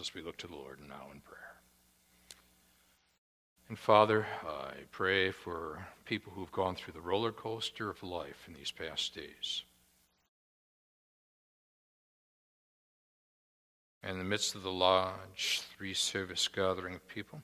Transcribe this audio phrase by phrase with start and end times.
[0.00, 1.56] as we look to the Lord now in prayer.
[3.68, 8.54] And Father, I pray for people who've gone through the roller coaster of life in
[8.54, 9.62] these past days.
[14.02, 17.42] In the midst of the large three service gathering of people,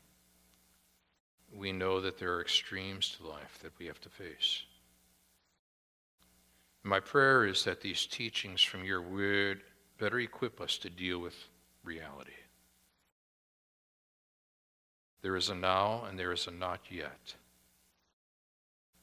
[1.54, 4.62] we know that there are extremes to life that we have to face.
[6.82, 9.61] My prayer is that these teachings from your word
[9.98, 11.36] better equip us to deal with
[11.84, 12.32] reality.
[15.23, 17.34] There is a now and there is a not yet.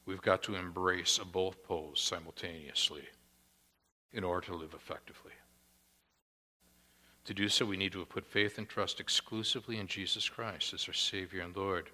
[0.06, 3.04] We've got to embrace a both poles simultaneously
[4.12, 5.32] in order to live effectively.
[7.24, 10.86] To do so, we need to put faith and trust exclusively in Jesus Christ as
[10.86, 11.88] our Savior and Lord.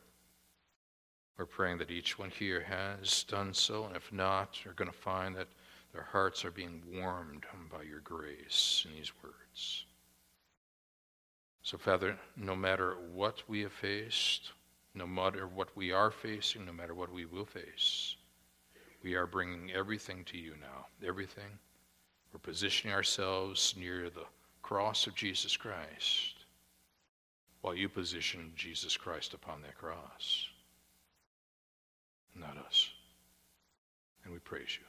[1.39, 4.97] We're praying that each one here has done so, and if not, you're going to
[4.97, 5.49] find that
[5.93, 9.87] their hearts are being warmed by your grace in these words.
[11.63, 14.53] So, Father, no matter what we have faced,
[14.95, 18.17] no matter what we are facing, no matter what we will face,
[19.03, 20.87] we are bringing everything to you now.
[21.07, 21.59] Everything.
[22.33, 24.27] We're positioning ourselves near the
[24.63, 26.35] cross of Jesus Christ
[27.61, 30.47] while you position Jesus Christ upon that cross.
[32.35, 32.89] Not us.
[34.25, 34.87] And we praise you.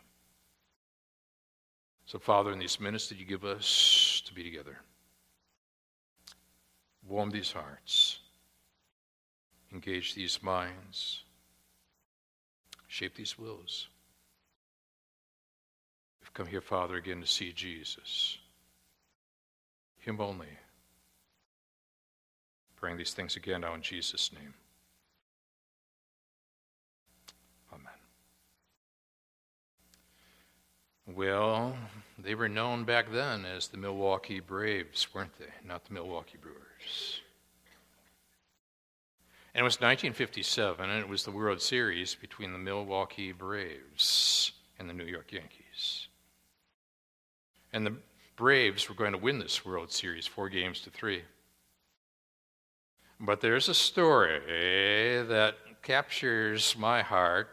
[2.05, 4.77] So, Father, in these minutes that you give us to be together,
[7.11, 8.19] warm these hearts,
[9.73, 11.23] engage these minds,
[12.87, 13.89] shape these wills.
[16.21, 18.37] We've come here, Father, again to see Jesus,
[19.99, 20.47] Him only.
[22.77, 24.53] Praying these things again now in Jesus' name.
[27.73, 27.91] Amen.
[31.13, 31.75] Well,
[32.17, 35.45] they were known back then as the Milwaukee Braves, weren't they?
[35.67, 36.70] Not the Milwaukee Brewers.
[39.53, 44.89] And it was 1957, and it was the World Series between the Milwaukee Braves and
[44.89, 46.07] the New York Yankees.
[47.73, 47.95] And the
[48.37, 51.23] Braves were going to win this World Series four games to three.
[53.19, 54.39] But there's a story
[55.27, 57.49] that captures my heart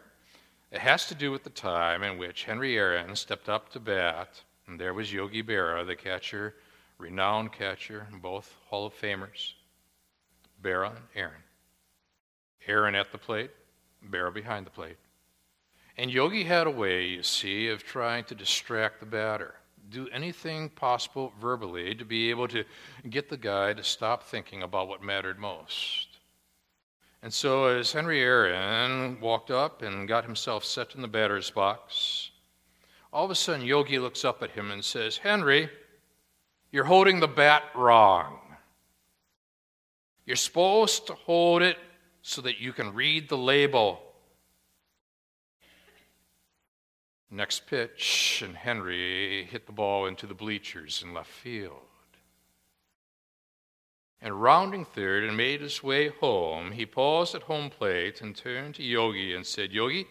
[0.71, 4.43] it has to do with the time in which Henry Aaron stepped up to bat,
[4.67, 6.57] and there was Yogi Berra, the catcher,
[6.99, 9.53] renowned catcher, both Hall of Famers.
[10.63, 11.43] Berra and Aaron.
[12.67, 13.51] Aaron at the plate,
[14.11, 14.97] Berra behind the plate.
[15.97, 19.55] And Yogi had a way, you see, of trying to distract the batter.
[19.91, 22.65] Do anything possible verbally to be able to
[23.09, 26.09] get the guy to stop thinking about what mattered most.
[27.23, 32.31] And so, as Henry Aaron walked up and got himself set in the batter's box,
[33.13, 35.69] all of a sudden Yogi looks up at him and says, Henry,
[36.71, 38.39] you're holding the bat wrong.
[40.27, 41.79] You're supposed to hold it
[42.21, 44.03] so that you can read the label.
[47.31, 51.81] Next pitch, and Henry hit the ball into the bleachers in left field.
[54.21, 58.75] And rounding third and made his way home, he paused at home plate and turned
[58.75, 60.07] to Yogi and said, Yogi,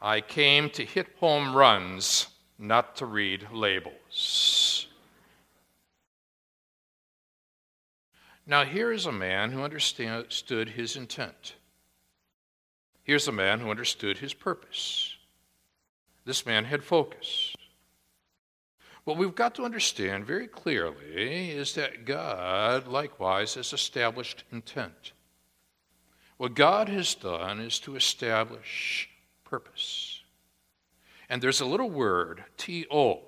[0.00, 2.28] I came to hit home runs,
[2.58, 4.67] not to read labels.
[8.50, 11.54] Now, here is a man who understood his intent.
[13.02, 15.14] Here's a man who understood his purpose.
[16.24, 17.54] This man had focus.
[19.04, 25.12] What we've got to understand very clearly is that God likewise has established intent.
[26.38, 29.10] What God has done is to establish
[29.44, 30.22] purpose.
[31.28, 33.27] And there's a little word, T-O,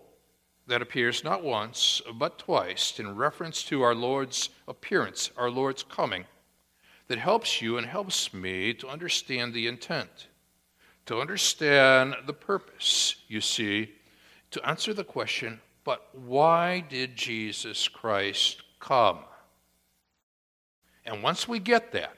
[0.71, 6.25] that appears not once, but twice in reference to our Lord's appearance, our Lord's coming,
[7.09, 10.29] that helps you and helps me to understand the intent,
[11.07, 13.93] to understand the purpose, you see,
[14.51, 19.21] to answer the question but why did Jesus Christ come?
[21.05, 22.17] And once we get that,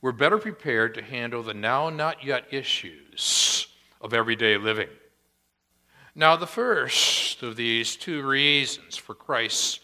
[0.00, 3.66] we're better prepared to handle the now not yet issues
[4.00, 4.88] of everyday living.
[6.16, 9.80] Now, the first of these two reasons for Christ's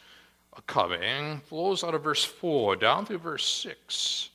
[0.66, 4.30] coming flows out of verse 4 down through verse 6.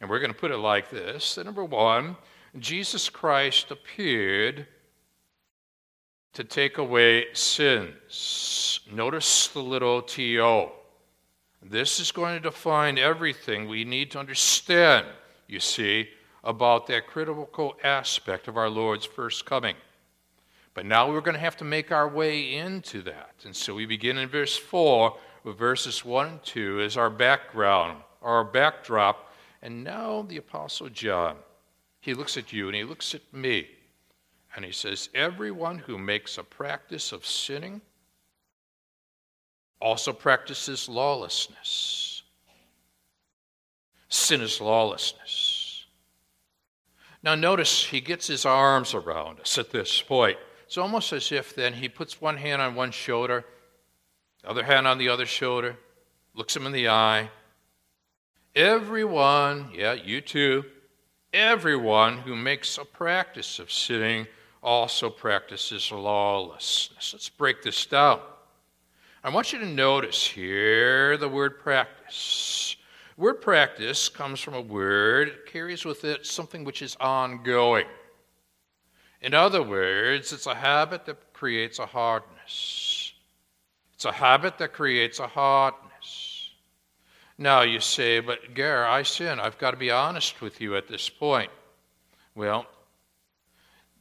[0.00, 2.16] And we're going to put it like this that number one,
[2.58, 4.66] Jesus Christ appeared
[6.34, 8.80] to take away sins.
[8.92, 10.68] Notice the little to.
[11.62, 15.06] This is going to define everything we need to understand,
[15.48, 16.08] you see,
[16.44, 19.74] about that critical aspect of our Lord's first coming.
[20.74, 23.34] But now we're going to have to make our way into that.
[23.44, 28.02] And so we begin in verse 4 with verses 1 and 2 as our background,
[28.22, 29.32] our backdrop.
[29.62, 31.36] And now the Apostle John,
[32.00, 33.68] he looks at you and he looks at me,
[34.54, 37.80] and he says, Everyone who makes a practice of sinning
[39.80, 42.22] also practices lawlessness.
[44.08, 45.86] Sin is lawlessness.
[47.22, 50.38] Now, notice he gets his arms around us at this point.
[50.70, 53.44] It's almost as if then he puts one hand on one shoulder,
[54.40, 55.76] the other hand on the other shoulder,
[56.32, 57.28] looks him in the eye.
[58.54, 60.64] Everyone, yeah, you too,
[61.32, 64.28] everyone who makes a practice of sitting
[64.62, 67.14] also practices lawlessness.
[67.14, 68.20] Let's break this down.
[69.24, 72.76] I want you to notice here the word practice.
[73.16, 77.86] Word practice comes from a word, it carries with it something which is ongoing.
[79.20, 83.12] In other words, it's a habit that creates a hardness.
[83.94, 86.50] It's a habit that creates a hardness.
[87.36, 89.40] Now you say, but Gare, I sin.
[89.40, 91.50] I've got to be honest with you at this point.
[92.34, 92.66] Well,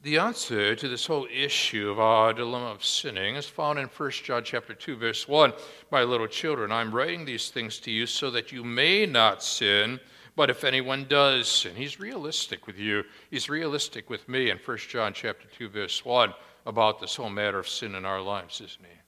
[0.02, 4.12] the answer to this whole issue of our dilemma of sinning is found in 1
[4.12, 5.52] John chapter 2 verse 1.
[5.92, 10.00] My little children, I'm writing these things to you so that you may not sin.
[10.36, 13.04] But if anyone does and he's realistic with you.
[13.30, 16.34] He's realistic with me in 1 John chapter 2, verse 1
[16.66, 19.00] about this whole matter of sin in our lives, isn't he?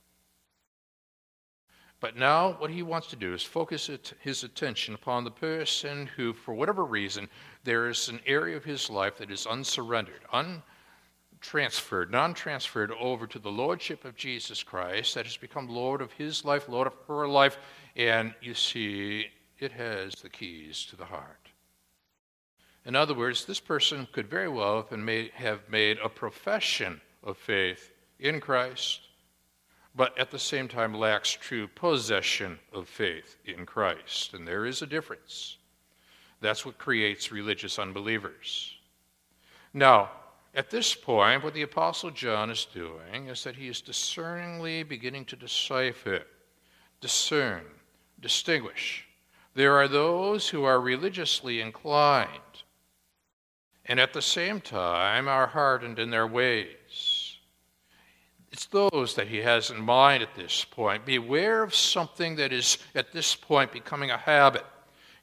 [2.02, 3.90] But now, what he wants to do is focus
[4.22, 7.30] his attention upon the person who, for whatever reason,
[7.64, 13.38] there is an area of his life that is unsurrendered, untransferred, non transferred over to
[13.38, 17.28] the Lordship of Jesus Christ, that has become Lord of his life, Lord of her
[17.28, 17.60] life.
[17.96, 19.28] And you see,
[19.62, 21.50] it has the keys to the heart.
[22.84, 24.88] In other words, this person could very well
[25.36, 29.02] have made a profession of faith in Christ,
[29.96, 34.34] but at the same time lacks true possession of faith in Christ.
[34.34, 35.58] And there is a difference.
[36.40, 38.74] That's what creates religious unbelievers.
[39.76, 40.10] Now,
[40.56, 45.26] at this point, what the Apostle John is doing is that he is discerningly beginning
[45.26, 46.24] to decipher,
[47.00, 47.64] discern,
[48.20, 49.08] distinguish
[49.54, 52.40] there are those who are religiously inclined
[53.86, 57.38] and at the same time are hardened in their ways.
[58.52, 61.06] It's those that he has in mind at this point.
[61.06, 64.66] Beware of something that is at this point becoming a habit,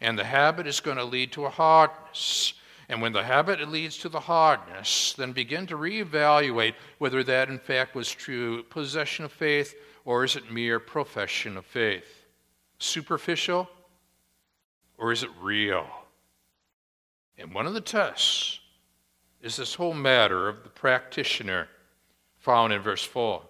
[0.01, 2.55] and the habit is going to lead to a hardness.
[2.89, 7.59] And when the habit leads to the hardness, then begin to reevaluate whether that in
[7.59, 9.75] fact was true possession of faith
[10.07, 12.25] or is it mere profession of faith.
[12.79, 13.69] Superficial?
[14.99, 15.87] Or is it real?
[17.39, 18.61] And one of the tests
[19.41, 21.69] is this whole matter of the practitioner
[22.37, 23.43] found in verse 4.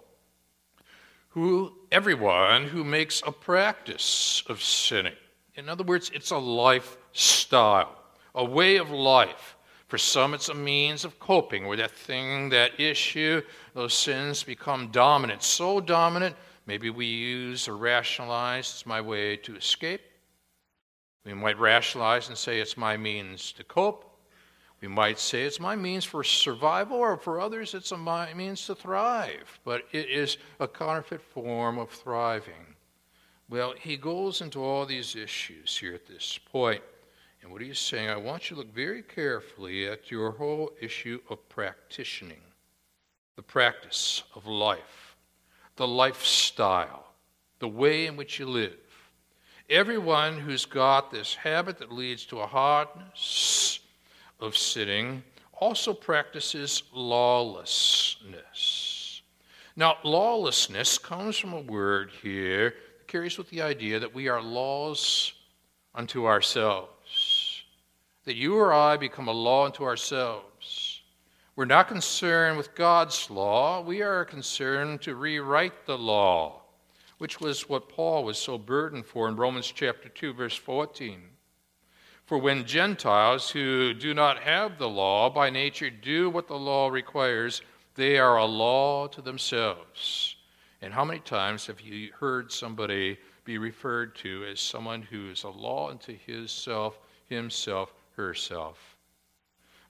[1.30, 5.14] Who everyone who makes a practice of sinning.
[5.54, 7.96] In other words, it's a lifestyle,
[8.34, 9.56] a way of life.
[9.86, 13.40] For some, it's a means of coping with that thing, that issue.
[13.74, 16.36] Those sins become dominant, so dominant,
[16.66, 20.02] maybe we use or rationalize it's my way to escape.
[21.28, 24.18] We might rationalize and say it's my means to cope.
[24.80, 28.74] We might say it's my means for survival, or for others, it's my means to
[28.74, 29.60] thrive.
[29.62, 32.74] But it is a counterfeit form of thriving.
[33.50, 36.82] Well, he goes into all these issues here at this point.
[37.42, 41.20] And what he's saying, I want you to look very carefully at your whole issue
[41.28, 42.40] of practicing,
[43.36, 45.14] the practice of life,
[45.76, 47.12] the lifestyle,
[47.58, 48.78] the way in which you live.
[49.70, 53.80] Everyone who's got this habit that leads to a hardness
[54.40, 55.22] of sitting
[55.52, 59.20] also practices lawlessness.
[59.76, 64.40] Now, lawlessness comes from a word here that carries with the idea that we are
[64.40, 65.34] laws
[65.94, 67.62] unto ourselves,
[68.24, 71.02] that you or I become a law unto ourselves.
[71.56, 76.62] We're not concerned with God's law, we are concerned to rewrite the law
[77.18, 81.20] which was what Paul was so burdened for in Romans chapter 2, verse 14.
[82.24, 86.88] For when Gentiles who do not have the law by nature do what the law
[86.88, 87.62] requires,
[87.96, 90.36] they are a law to themselves.
[90.80, 95.42] And how many times have you heard somebody be referred to as someone who is
[95.42, 98.96] a law unto his self, himself, herself?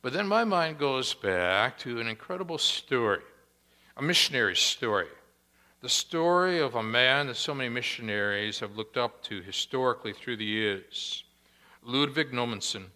[0.00, 3.20] But then my mind goes back to an incredible story,
[3.96, 5.08] a missionary story
[5.80, 10.36] the story of a man that so many missionaries have looked up to historically through
[10.36, 11.24] the years
[11.84, 12.86] Ludwig Nommensen.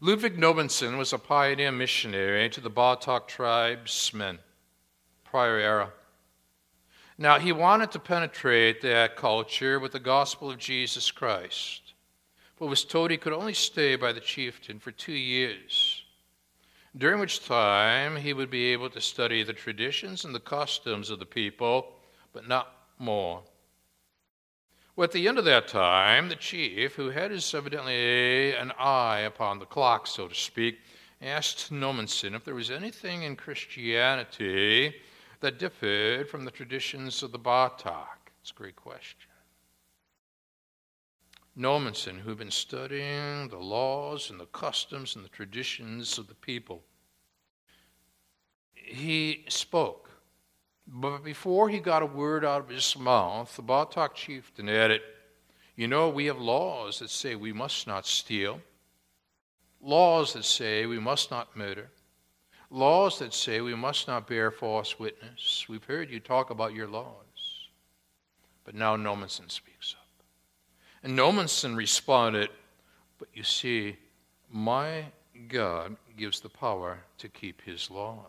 [0.00, 4.38] Ludwig Nommensen was a pioneer missionary to the Batak tribesmen,
[5.24, 5.92] prior era.
[7.16, 11.94] Now, he wanted to penetrate that culture with the gospel of Jesus Christ,
[12.58, 15.91] but was told he could only stay by the chieftain for two years,
[16.96, 21.18] during which time he would be able to study the traditions and the customs of
[21.18, 21.92] the people,
[22.32, 23.42] but not more.
[24.94, 29.58] Well, at the end of that time, the chief, who had evidently an eye upon
[29.58, 30.80] the clock, so to speak,
[31.22, 34.94] asked Nommensen if there was anything in Christianity
[35.40, 38.32] that differed from the traditions of the Batak.
[38.42, 39.31] It's a great question.
[41.56, 46.82] Nommensen, who'd been studying the laws and the customs and the traditions of the people,
[48.74, 50.08] he spoke.
[50.86, 55.02] But before he got a word out of his mouth, the Batak chieftain added,
[55.76, 58.60] You know, we have laws that say we must not steal
[59.82, 61.90] laws that say we must not murder,
[62.70, 65.66] laws that say we must not bear false witness.
[65.68, 67.16] We've heard you talk about your laws.
[68.64, 70.01] But now Nommensen speaks up.
[71.02, 72.50] And Nommensen responded,
[73.18, 73.96] But you see,
[74.50, 75.06] my
[75.48, 78.26] God gives the power to keep his laws.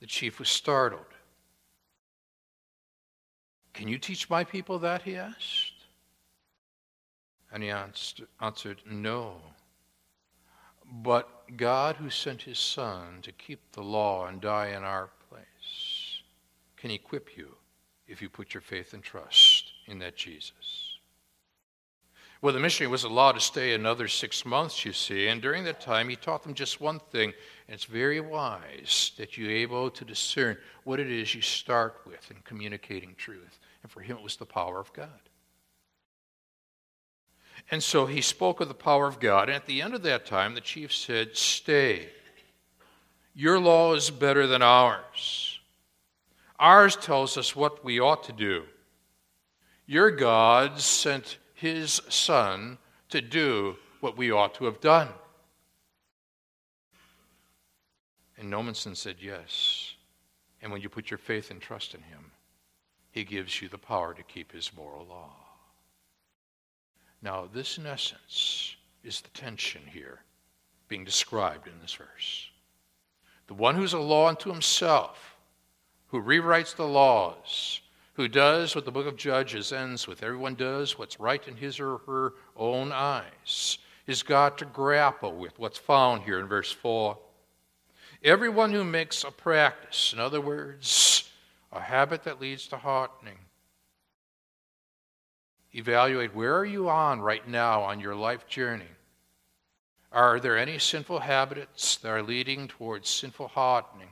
[0.00, 1.04] The chief was startled.
[3.74, 5.02] Can you teach my people that?
[5.02, 5.72] he asked.
[7.52, 9.36] And he answered, No.
[10.92, 16.22] But God, who sent his Son to keep the law and die in our place,
[16.76, 17.54] can equip you
[18.10, 20.98] if you put your faith and trust in that Jesus.
[22.42, 25.80] Well, the missionary was allowed to stay another six months, you see, and during that
[25.80, 27.34] time he taught them just one thing,
[27.68, 32.30] and it's very wise that you're able to discern what it is you start with
[32.30, 33.58] in communicating truth.
[33.82, 35.08] And for him, it was the power of God.
[37.70, 39.48] And so he spoke of the power of God.
[39.48, 42.08] And at the end of that time, the chief said, Stay.
[43.34, 45.49] Your law is better than ours.
[46.60, 48.64] Ours tells us what we ought to do.
[49.86, 55.08] Your God sent his Son to do what we ought to have done.
[58.38, 59.94] And Nommensen said, Yes.
[60.62, 62.30] And when you put your faith and trust in him,
[63.10, 65.32] he gives you the power to keep his moral law.
[67.22, 70.20] Now, this, in essence, is the tension here
[70.88, 72.50] being described in this verse.
[73.46, 75.29] The one who's a law unto himself,
[76.10, 77.80] who rewrites the laws,
[78.14, 81.80] who does what the book of Judges ends with everyone does what's right in his
[81.80, 87.16] or her own eyes, is got to grapple with what's found here in verse 4.
[88.22, 91.30] Everyone who makes a practice, in other words,
[91.72, 93.38] a habit that leads to hardening,
[95.72, 98.88] Evaluate where are you on right now on your life journey?
[100.10, 104.08] Are there any sinful habits that are leading towards sinful hardening?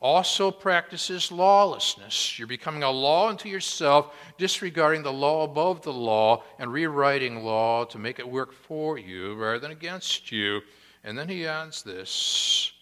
[0.00, 2.38] Also practices lawlessness.
[2.38, 7.84] You're becoming a law unto yourself, disregarding the law above the law and rewriting law
[7.86, 10.60] to make it work for you rather than against you.
[11.02, 12.72] And then he adds this.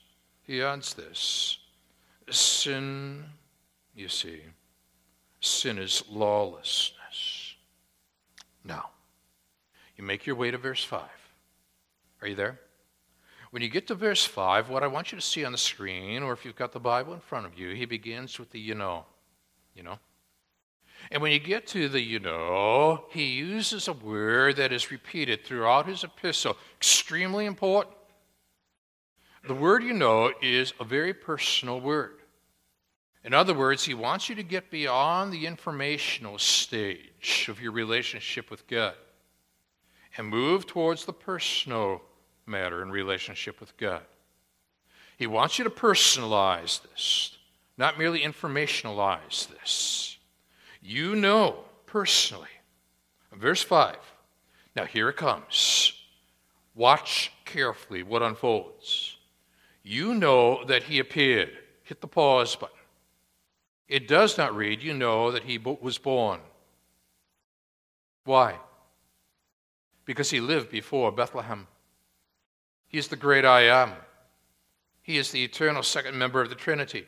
[0.43, 1.59] He adds this.
[2.31, 3.25] Sin,
[3.95, 4.41] you see,
[5.41, 7.55] sin is lawlessness.
[8.63, 8.91] Now,
[9.97, 11.01] you make your way to verse 5.
[12.21, 12.61] Are you there?
[13.57, 16.23] When you get to verse 5, what I want you to see on the screen,
[16.23, 18.75] or if you've got the Bible in front of you, he begins with the you
[18.75, 19.07] know.
[19.75, 19.99] You know?
[21.11, 25.43] And when you get to the you know, he uses a word that is repeated
[25.43, 27.97] throughout his epistle, extremely important.
[29.49, 32.19] The word you know is a very personal word.
[33.25, 38.51] In other words, he wants you to get beyond the informational stage of your relationship
[38.51, 38.97] with God
[40.19, 42.03] and move towards the personal
[42.47, 44.03] matter in relationship with God.
[45.17, 47.37] He wants you to personalize this,
[47.79, 50.19] not merely informationalize this.
[50.83, 52.49] You know personally.
[53.33, 53.97] Verse 5.
[54.75, 55.93] Now here it comes.
[56.75, 59.17] Watch carefully what unfolds.
[59.83, 61.51] You know that he appeared.
[61.83, 62.77] Hit the pause button.
[63.89, 66.41] It does not read, you know that he was born.
[68.25, 68.57] Why?
[70.05, 71.69] Because he lived before Bethlehem.
[72.97, 73.93] He's the great I am.
[75.03, 77.05] He is the eternal second member of the Trinity.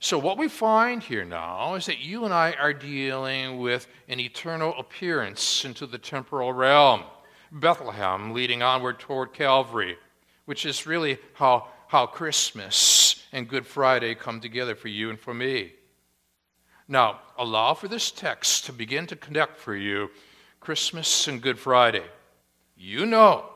[0.00, 4.18] So, what we find here now is that you and I are dealing with an
[4.18, 7.02] eternal appearance into the temporal realm.
[7.50, 9.98] Bethlehem leading onward toward Calvary,
[10.46, 15.34] which is really how, how Christmas and Good Friday come together for you and for
[15.34, 15.74] me.
[16.88, 20.08] Now, allow for this text to begin to connect for you
[20.60, 22.06] Christmas and Good Friday.
[22.74, 23.51] You know,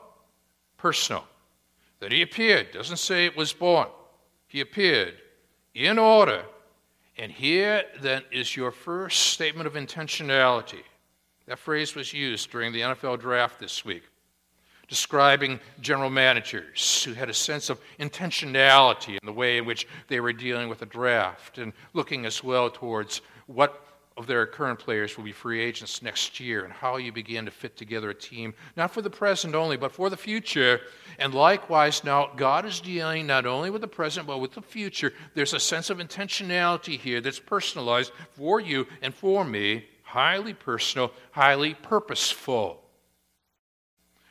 [0.86, 1.24] personal,
[1.98, 2.70] that he appeared.
[2.70, 3.88] Doesn't say it was born.
[4.46, 5.14] he appeared
[5.74, 6.44] in order.
[7.18, 10.84] And here then is your first statement of intentionality.
[11.46, 14.04] That phrase was used during the NFL draft this week,
[14.86, 20.20] describing general managers who had a sense of intentionality in the way in which they
[20.20, 23.85] were dealing with the draft and looking as well towards what
[24.16, 27.50] of their current players will be free agents next year and how you begin to
[27.50, 30.80] fit together a team, not for the present only, but for the future.
[31.18, 35.12] And likewise, now God is dealing not only with the present, but with the future.
[35.34, 41.12] There's a sense of intentionality here that's personalized for you and for me, highly personal,
[41.32, 42.82] highly purposeful.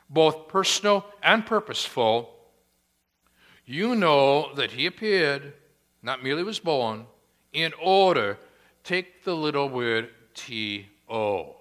[0.10, 2.32] Both personal and purposeful.
[3.66, 5.54] You know that He appeared,
[6.02, 7.06] not merely was born,
[7.54, 8.38] in order
[8.86, 11.56] take the little word T-O.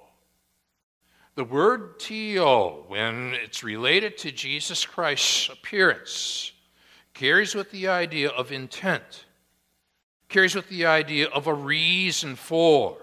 [1.37, 6.53] The word T-O, when it's related to Jesus Christ's appearance,
[7.15, 9.25] carries with the idea of intent,
[10.29, 12.99] carries with the idea of a reason for,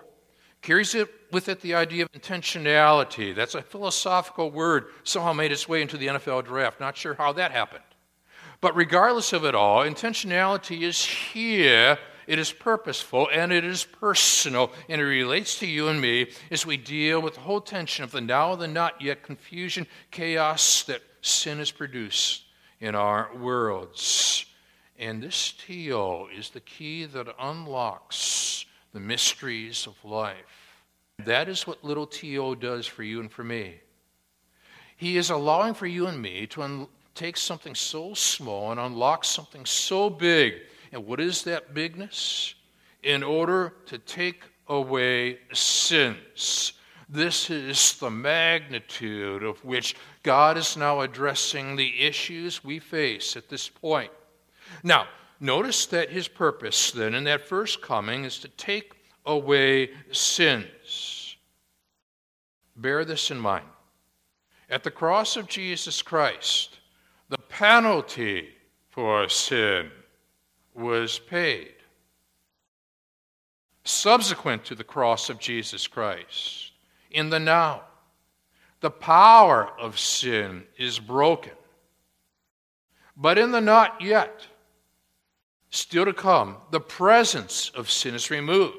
[0.61, 3.33] carries it with it the idea of intentionality.
[3.33, 6.79] That's a philosophical word, somehow made its way into the NFL draft.
[6.79, 7.83] Not sure how that happened.
[8.59, 11.97] But regardless of it all, intentionality is here
[12.31, 16.65] it is purposeful, and it is personal, and it relates to you and me as
[16.65, 20.83] we deal with the whole tension of the now and the not yet, confusion, chaos
[20.83, 22.43] that sin has produced
[22.79, 24.45] in our worlds.
[24.97, 30.85] And this TO is the key that unlocks the mysteries of life.
[31.25, 33.81] That is what little TO does for you and for me.
[34.95, 39.25] He is allowing for you and me to un- take something so small and unlock
[39.25, 40.53] something so big
[40.91, 42.55] and what is that bigness?
[43.03, 46.73] In order to take away sins.
[47.09, 53.49] This is the magnitude of which God is now addressing the issues we face at
[53.49, 54.11] this point.
[54.83, 55.07] Now,
[55.39, 58.93] notice that his purpose then in that first coming is to take
[59.25, 61.35] away sins.
[62.77, 63.65] Bear this in mind.
[64.69, 66.79] At the cross of Jesus Christ,
[67.27, 68.49] the penalty
[68.89, 69.91] for sin
[70.73, 71.73] was paid.
[73.83, 76.71] Subsequent to the cross of Jesus Christ,
[77.09, 77.81] in the now,
[78.79, 81.53] the power of sin is broken.
[83.15, 84.47] But in the not yet,
[85.69, 88.77] still to come, the presence of sin is removed.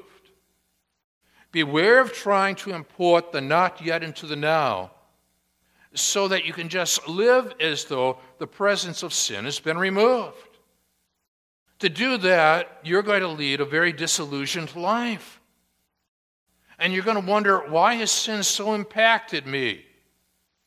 [1.51, 4.91] Beware of trying to import the not yet into the now
[5.93, 10.52] so that you can just live as though the presence of sin has been removed.
[11.83, 15.41] To do that, you're going to lead a very disillusioned life.
[16.79, 19.83] And you're going to wonder why has sin so impacted me?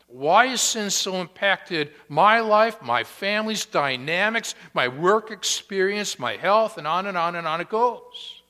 [0.09, 6.77] Why has sin so impacted my life, my family's dynamics, my work experience, my health,
[6.77, 8.43] and on and on and on it goes?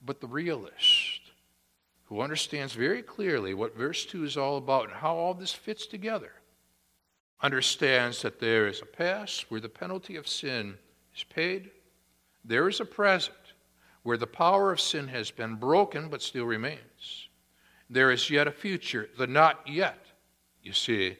[0.00, 1.22] But the realist,
[2.04, 5.86] who understands very clearly what verse 2 is all about and how all this fits
[5.86, 6.34] together,
[7.40, 10.78] understands that there is a past where the penalty of sin
[11.16, 11.70] is paid.
[12.44, 13.36] There is a present
[14.02, 17.28] where the power of sin has been broken but still remains.
[17.88, 20.06] There is yet a future, the not yet,
[20.62, 21.16] you see,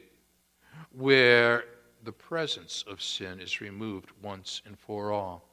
[0.91, 1.65] where
[2.03, 5.47] the presence of sin is removed once and for all.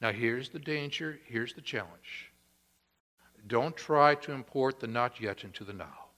[0.00, 2.32] Now, here's the danger, here's the challenge.
[3.46, 6.09] Don't try to import the not yet into the now.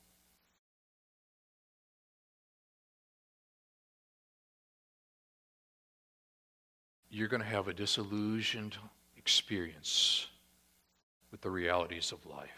[7.12, 8.77] You're going to have a disillusioned
[9.18, 10.27] experience
[11.31, 12.48] with the realities of life.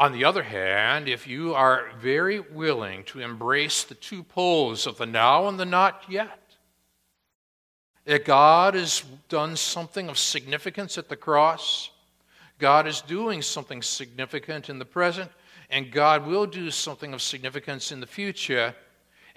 [0.00, 4.98] On the other hand, if you are very willing to embrace the two poles of
[4.98, 6.40] the now and the not yet,
[8.06, 11.90] that God has done something of significance at the cross,
[12.58, 15.30] God is doing something significant in the present,
[15.70, 18.74] and God will do something of significance in the future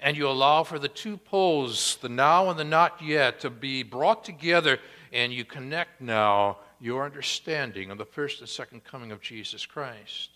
[0.00, 3.82] and you allow for the two poles, the now and the not yet, to be
[3.82, 4.78] brought together,
[5.12, 10.30] and you connect now your understanding of the first and second coming of Jesus Christ,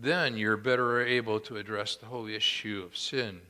[0.00, 3.40] then you're better able to address the whole issue of sin.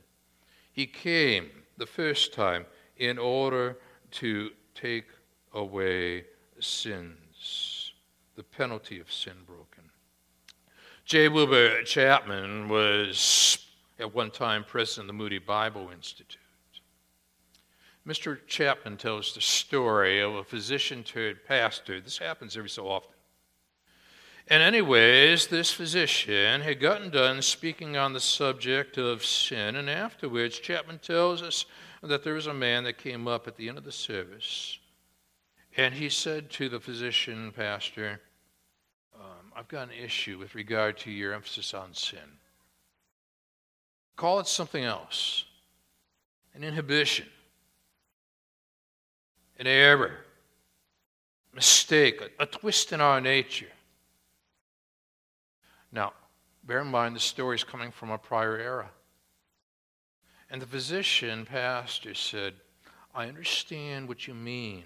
[0.73, 2.65] He came the first time
[2.97, 3.77] in order
[4.11, 5.07] to take
[5.53, 6.25] away
[6.59, 7.93] sins,
[8.35, 9.83] the penalty of sin broken.
[11.05, 11.27] J.
[11.27, 13.65] Wilbur Chapman was
[14.01, 16.39] at one time president of the Moody Bible Institute.
[18.05, 18.39] Mr.
[18.47, 22.01] Chapman tells the story of a physician turned pastor.
[22.01, 23.13] This happens every so often.
[24.47, 30.57] And, anyways, this physician had gotten done speaking on the subject of sin, and afterwards,
[30.57, 31.65] Chapman tells us
[32.01, 34.79] that there was a man that came up at the end of the service
[35.77, 38.19] and he said to the physician, Pastor,
[39.15, 42.39] um, I've got an issue with regard to your emphasis on sin.
[44.21, 45.45] Call it something else
[46.53, 47.25] an inhibition,
[49.57, 50.11] an error,
[51.55, 53.71] mistake, a, a twist in our nature.
[55.91, 56.13] Now,
[56.63, 58.91] bear in mind the story is coming from a prior era.
[60.51, 62.53] And the physician, pastor, said,
[63.15, 64.83] I understand what you mean.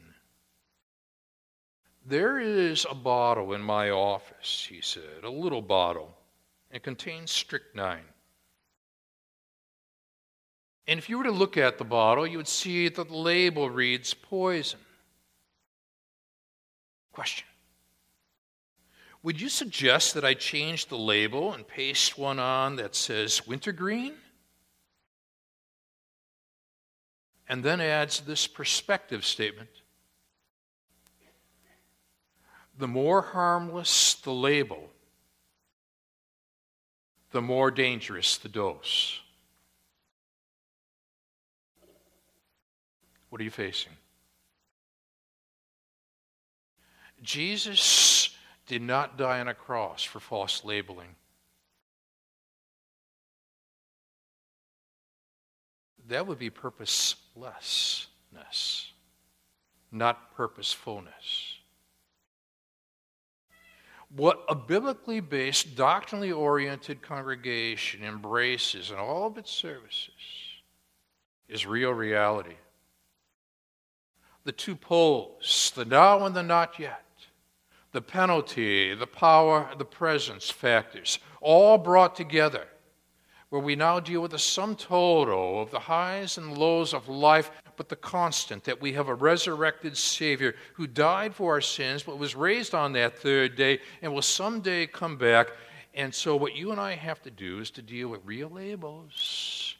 [2.06, 6.16] There is a bottle in my office, he said, a little bottle.
[6.72, 8.15] It contains strychnine.
[10.88, 13.70] And if you were to look at the bottle, you would see that the label
[13.70, 14.80] reads poison.
[17.12, 17.48] Question
[19.24, 24.14] Would you suggest that I change the label and paste one on that says wintergreen?
[27.48, 29.70] And then adds this perspective statement
[32.78, 34.90] the more harmless the label,
[37.32, 39.22] the more dangerous the dose.
[43.36, 43.92] What are you facing?
[47.22, 48.30] Jesus
[48.66, 51.18] did not die on a cross for false labeling.
[56.08, 58.08] That would be purposelessness,
[59.92, 61.58] not purposefulness.
[64.16, 70.14] What a biblically based, doctrinally oriented congregation embraces in all of its services
[71.50, 72.56] is real reality.
[74.46, 77.04] The two poles, the now and the not yet,
[77.92, 82.68] the penalty, the power, the presence factors, all brought together
[83.56, 87.52] where we now deal with the sum total of the highs and lows of life,
[87.78, 92.18] but the constant that we have a resurrected Savior who died for our sins, but
[92.18, 95.52] was raised on that third day and will someday come back.
[95.94, 99.75] And so, what you and I have to do is to deal with real labels.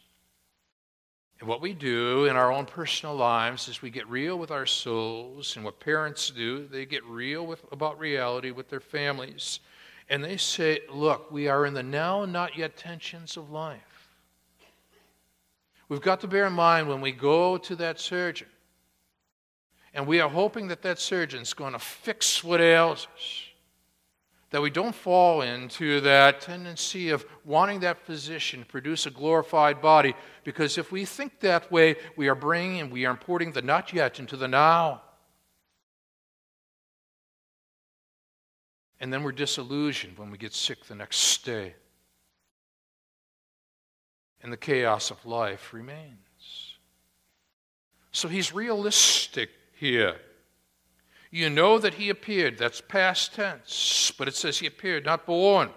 [1.38, 4.64] And what we do in our own personal lives is we get real with our
[4.64, 9.60] souls, and what parents do, they get real with, about reality with their families.
[10.08, 14.08] And they say, look, we are in the now not yet tensions of life.
[15.88, 18.48] We've got to bear in mind when we go to that surgeon,
[19.94, 23.42] and we are hoping that that surgeon's going to fix what ails us,
[24.56, 29.82] that we don't fall into that tendency of wanting that physician to produce a glorified
[29.82, 30.14] body,
[30.44, 33.92] because if we think that way, we are bringing, and we are importing the not
[33.92, 35.02] yet into the now.
[38.98, 41.74] And then we're disillusioned when we get sick the next day.
[44.40, 46.78] And the chaos of life remains.
[48.10, 50.16] So he's realistic here.
[51.30, 52.58] You know that he appeared.
[52.58, 55.70] That's past tense, but it says he appeared, not born.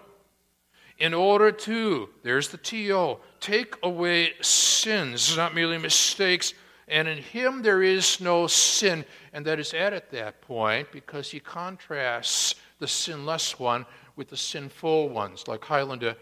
[0.98, 6.52] In order to, there's the TO, take away sins, not merely mistakes.
[6.88, 9.04] And in him there is no sin.
[9.32, 13.86] And that is added at that point because he contrasts the sinless one
[14.16, 16.16] with the sinful ones, like Highlander,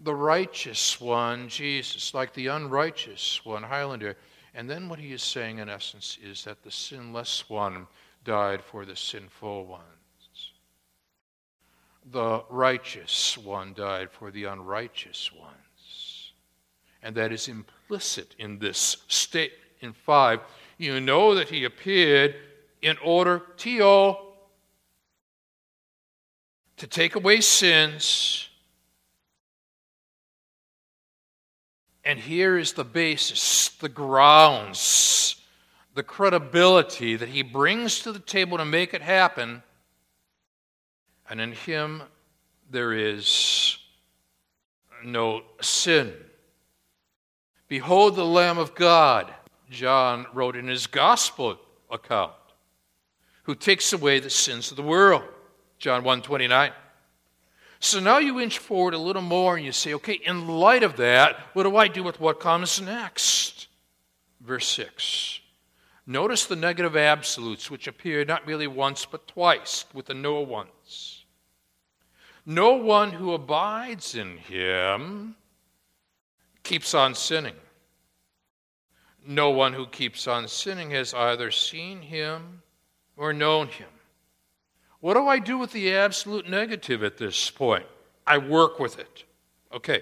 [0.00, 4.16] the righteous one, Jesus, like the unrighteous one, Highlander.
[4.54, 7.86] And then what he is saying, in essence, is that the sinless one
[8.28, 10.52] died for the sinful ones.
[12.12, 16.32] The righteous one died for the unrighteous ones.
[17.02, 20.40] And that is implicit in this state in 5.
[20.76, 22.36] You know that he appeared
[22.82, 24.16] in order, to
[26.76, 28.50] to take away sins.
[32.04, 35.37] And here is the basis, the grounds,
[35.98, 39.64] the credibility that he brings to the table to make it happen.
[41.28, 42.04] And in him
[42.70, 43.78] there is
[45.04, 46.14] no sin.
[47.66, 49.34] Behold the Lamb of God,
[49.72, 51.58] John wrote in his gospel
[51.90, 52.32] account,
[53.42, 55.24] who takes away the sins of the world.
[55.80, 56.70] John 1 29.
[57.80, 60.98] So now you inch forward a little more and you say, okay, in light of
[60.98, 63.66] that, what do I do with what comes next?
[64.40, 65.40] Verse 6.
[66.10, 71.26] Notice the negative absolutes, which appear not merely once but twice with the no ones.
[72.46, 75.36] No one who abides in him
[76.62, 77.56] keeps on sinning.
[79.26, 82.62] No one who keeps on sinning has either seen him
[83.18, 83.90] or known him.
[85.00, 87.84] What do I do with the absolute negative at this point?
[88.26, 89.24] I work with it.
[89.74, 90.00] Okay.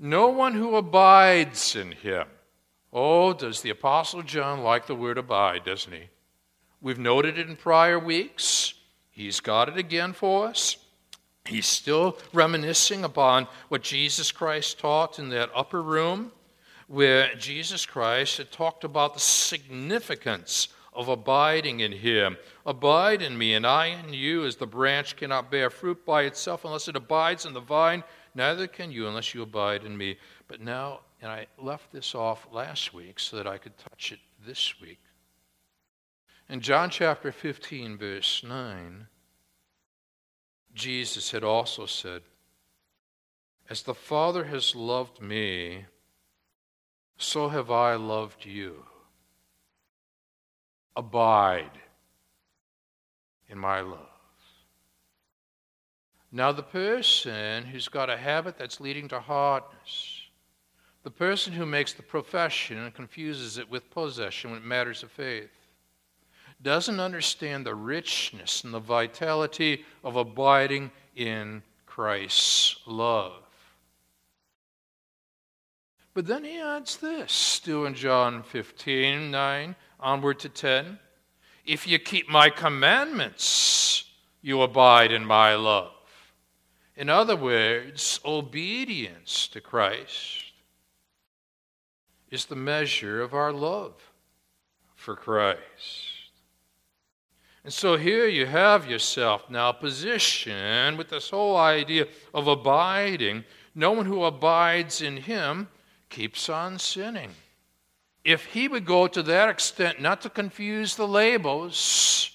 [0.00, 2.26] No one who abides in him.
[2.92, 6.08] Oh, does the Apostle John like the word abide, doesn't he?
[6.80, 8.74] We've noted it in prior weeks.
[9.10, 10.76] He's got it again for us.
[11.44, 16.32] He's still reminiscing upon what Jesus Christ taught in that upper room,
[16.86, 22.36] where Jesus Christ had talked about the significance of abiding in Him.
[22.66, 26.64] Abide in me, and I in you, as the branch cannot bear fruit by itself
[26.64, 30.16] unless it abides in the vine, neither can you unless you abide in me.
[30.48, 34.20] But now, and I left this off last week so that I could touch it
[34.46, 35.00] this week.
[36.48, 39.06] In John chapter 15, verse 9,
[40.74, 42.22] Jesus had also said,
[43.68, 45.84] As the Father has loved me,
[47.18, 48.84] so have I loved you.
[50.96, 51.78] Abide
[53.48, 54.06] in my love.
[56.30, 60.17] Now, the person who's got a habit that's leading to hardness,
[61.02, 65.10] the person who makes the profession and confuses it with possession when it matters of
[65.10, 65.50] faith,
[66.60, 73.44] doesn't understand the richness and the vitality of abiding in Christ's love.
[76.14, 80.98] But then he adds this, still in John 15 9, onward to 10.
[81.64, 84.04] If you keep my commandments,
[84.42, 85.92] you abide in my love.
[86.96, 90.47] In other words, obedience to Christ
[92.30, 93.94] is the measure of our love
[94.94, 96.18] for Christ.
[97.64, 103.44] And so here you have yourself now positioned with this whole idea of abiding.
[103.74, 105.68] No one who abides in him
[106.08, 107.30] keeps on sinning.
[108.24, 112.30] If he would go to that extent, not to confuse the labels,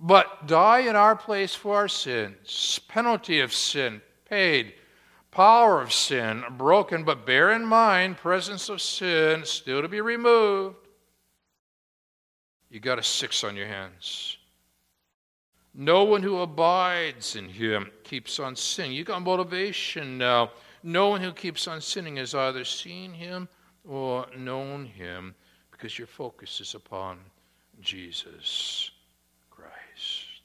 [0.00, 4.74] but die in our place for our sins, penalty of sin paid,
[5.34, 10.76] power of sin broken, but bear in mind, presence of sin still to be removed
[12.74, 14.36] you got a six on your hands.
[15.74, 18.94] No one who abides in him keeps on sinning.
[18.94, 20.50] You got motivation now.
[20.82, 23.48] No one who keeps on sinning has either seen him
[23.88, 25.36] or known him
[25.70, 27.20] because your focus is upon
[27.80, 28.90] Jesus
[29.50, 30.42] Christ.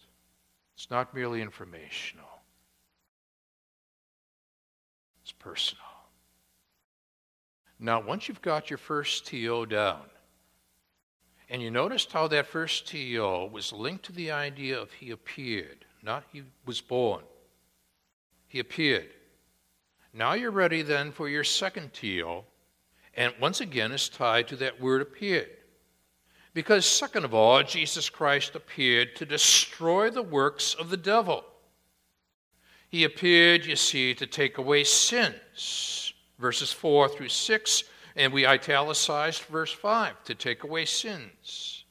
[0.75, 2.28] It's not merely informational,
[5.39, 5.83] personal.
[7.79, 10.01] Now, once you've got your first TO down,
[11.49, 15.85] and you noticed how that first TO was linked to the idea of he appeared,
[16.03, 17.23] not he was born.
[18.47, 19.09] He appeared.
[20.13, 22.43] Now you're ready then for your second TO,
[23.15, 25.49] and once again is tied to that word appeared.
[26.53, 31.45] Because, second of all, Jesus Christ appeared to destroy the works of the devil.
[32.89, 36.13] He appeared, you see, to take away sins.
[36.37, 37.83] Verses 4 through 6
[38.19, 41.85] and we italicized verse 5 to take away sins.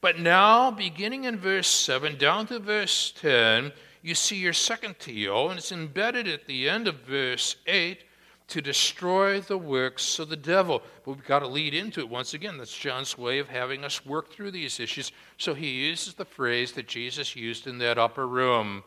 [0.00, 5.48] But now, beginning in verse 7 down to verse 10, you see your second TO,
[5.48, 8.04] and it's embedded at the end of verse 8
[8.48, 10.82] to destroy the works of the devil.
[11.04, 12.58] But we've got to lead into it once again.
[12.58, 15.12] That's John's way of having us work through these issues.
[15.36, 18.82] So he uses the phrase that Jesus used in that upper room.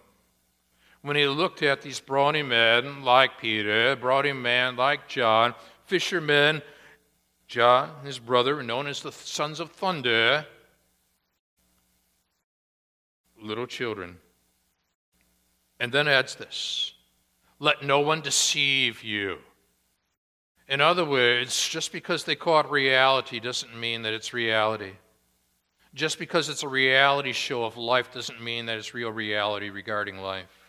[1.02, 6.62] When he looked at these brawny men like Peter, brawny men like John, fishermen
[7.52, 10.46] John his brother, known as the sons of thunder,
[13.42, 14.20] little children.
[15.78, 16.94] And then adds this
[17.60, 19.40] let no one deceive you.
[20.70, 24.94] In other words, just because they call it reality doesn't mean that it's reality.
[25.94, 30.20] Just because it's a reality show of life doesn't mean that it's real reality regarding
[30.20, 30.61] life.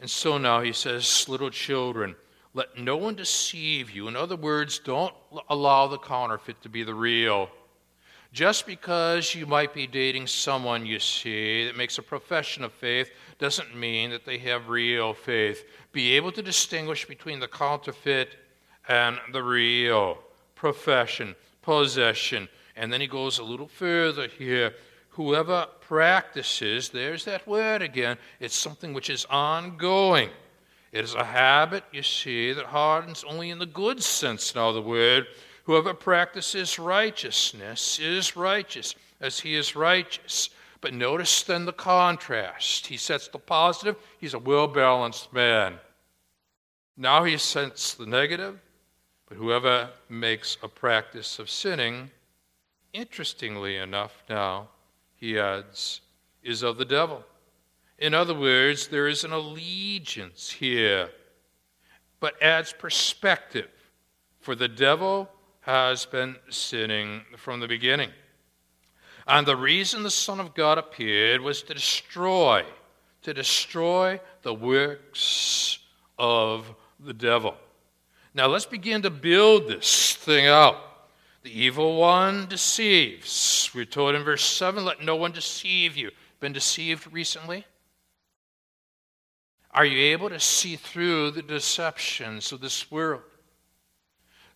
[0.00, 2.14] And so now he says, little children,
[2.54, 4.08] let no one deceive you.
[4.08, 5.14] In other words, don't
[5.48, 7.50] allow the counterfeit to be the real.
[8.32, 13.10] Just because you might be dating someone you see that makes a profession of faith
[13.38, 15.64] doesn't mean that they have real faith.
[15.92, 18.36] Be able to distinguish between the counterfeit
[18.86, 20.18] and the real
[20.54, 22.48] profession, possession.
[22.76, 24.74] And then he goes a little further here.
[25.18, 30.30] Whoever practices, there's that word again, it's something which is ongoing.
[30.92, 34.80] It is a habit, you see, that hardens only in the good sense now the
[34.80, 35.26] word.
[35.64, 40.50] Whoever practices righteousness is righteous, as he is righteous.
[40.80, 42.86] But notice then the contrast.
[42.86, 45.80] He sets the positive, he's a well balanced man.
[46.96, 48.60] Now he sets the negative,
[49.28, 52.12] but whoever makes a practice of sinning,
[52.92, 54.68] interestingly enough, now,
[55.18, 56.00] he adds,
[56.42, 57.24] is of the devil.
[57.98, 61.10] In other words, there is an allegiance here,
[62.20, 63.70] but adds perspective
[64.40, 65.28] For the devil
[65.60, 68.10] has been sinning from the beginning.
[69.26, 72.64] And the reason the Son of God appeared was to destroy,
[73.22, 75.80] to destroy the works
[76.18, 77.54] of the devil.
[78.32, 80.87] Now let's begin to build this thing out.
[81.42, 83.70] The evil one deceives.
[83.74, 86.10] We're told in verse 7 let no one deceive you.
[86.40, 87.64] Been deceived recently?
[89.70, 93.22] Are you able to see through the deceptions of this world?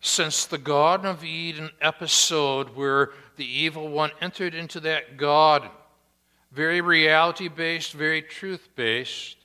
[0.01, 5.71] Since the Garden of Eden episode where the evil one entered into that garden,
[6.51, 9.37] very reality based, very truth based,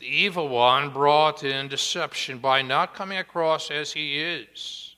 [0.00, 4.89] the evil one brought in deception by not coming across as he is.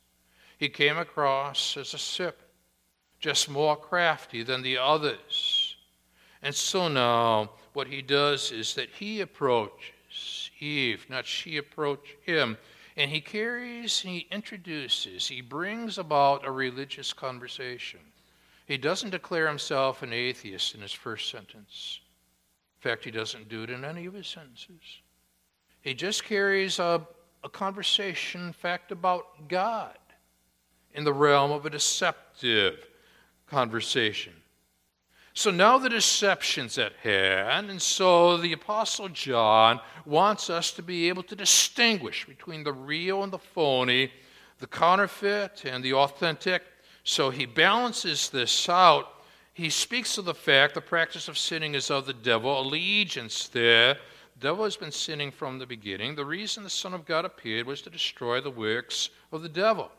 [0.63, 2.49] He came across as a serpent,
[3.19, 5.75] just more crafty than the others.
[6.41, 12.57] And so now, what he does is that he approaches Eve, not she approach him,
[12.97, 17.99] and he carries, he introduces, he brings about a religious conversation.
[18.65, 21.99] He doesn't declare himself an atheist in his first sentence.
[22.77, 25.01] In fact, he doesn't do it in any of his sentences.
[25.81, 27.05] He just carries a,
[27.43, 29.99] a conversation, fact, about God
[30.95, 32.87] in the realm of a deceptive
[33.47, 34.33] conversation.
[35.35, 41.09] So now the deception's at hand, and so the Apostle John wants us to be
[41.09, 44.13] able to distinguish between the real and the phony,
[44.59, 46.63] the counterfeit and the authentic.
[47.05, 49.09] So he balances this out.
[49.55, 53.95] He speaks of the fact the practice of sinning is of the devil, allegiance there.
[54.35, 56.15] The devil has been sinning from the beginning.
[56.15, 59.91] The reason the Son of God appeared was to destroy the works of the devil.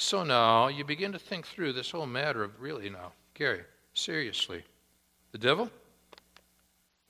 [0.00, 3.64] So now you begin to think through this whole matter of really now, Gary.
[3.92, 4.64] Seriously.
[5.32, 5.70] The devil?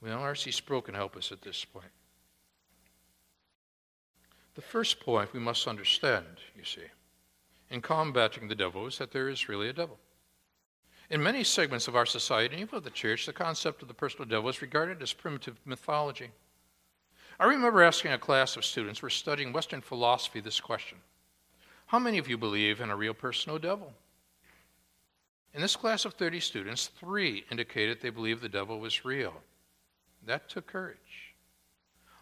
[0.03, 0.51] Well, R.C.
[0.51, 1.93] Sproul can help us at this point.
[4.57, 6.27] The first point we must understand,
[6.59, 6.83] you see,
[7.71, 9.97] in combating the devil is that there is really a devil.
[11.11, 13.95] In many segments of our society, and even of the church, the concept of the
[13.95, 16.31] personal devil is regarded as primitive mythology.
[17.39, 20.99] I remember asking a class of students who were studying Western philosophy this question
[21.91, 23.93] How many of you believe in a real personal devil?
[25.53, 29.35] In this class of 30 students, three indicated they believed the devil was real.
[30.25, 31.35] That took courage.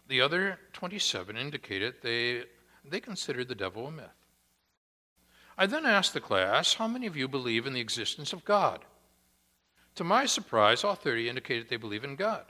[0.07, 2.45] The other 27 indicated they,
[2.83, 4.07] they considered the devil a myth.
[5.55, 8.79] I then asked the class, How many of you believe in the existence of God?
[9.97, 12.45] To my surprise, all 30 indicated they believe in God.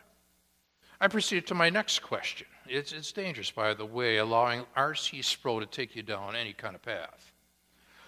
[1.02, 2.48] I proceeded to my next question.
[2.70, 5.22] It's, it's dangerous, by the way, allowing R.C.
[5.24, 7.32] Sproul to take you down any kind of path.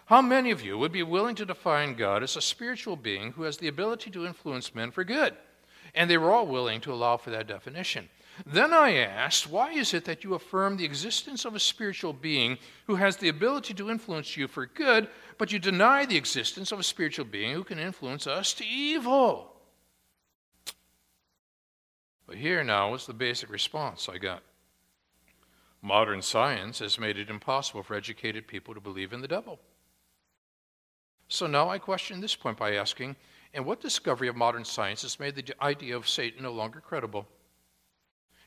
[0.06, 3.44] How many of you would be willing to define God as a spiritual being who
[3.44, 5.34] has the ability to influence men for good?
[5.96, 8.10] And they were all willing to allow for that definition.
[8.46, 12.58] Then I asked, why is it that you affirm the existence of a spiritual being
[12.88, 16.80] who has the ability to influence you for good, but you deny the existence of
[16.80, 19.54] a spiritual being who can influence us to evil?
[22.26, 24.44] But here now was the basic response I got.
[25.82, 29.60] Modern science has made it impossible for educated people to believe in the devil.
[31.28, 33.16] So now I question this point by asking,
[33.54, 37.28] and what discovery of modern science has made the idea of Satan no longer credible?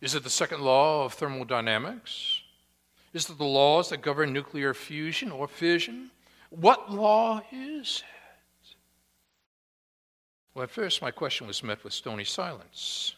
[0.01, 2.43] Is it the second law of thermodynamics?
[3.13, 6.11] Is it the laws that govern nuclear fusion or fission?
[6.51, 8.77] What law is it?
[10.55, 13.17] Well, at first, my question was met with stony silence.